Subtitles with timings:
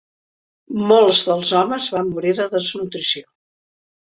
[0.91, 3.25] Molts dels homes van morir de desnutrició.